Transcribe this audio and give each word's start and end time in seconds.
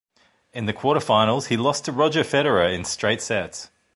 In 0.51 0.65
the 0.65 0.73
quarterfinals, 0.73 1.49
he 1.49 1.57
lost 1.57 1.85
to 1.85 1.91
Roger 1.91 2.21
Federer 2.23 2.73
in 2.73 2.85
straight 2.85 3.21
sets. 3.21 3.69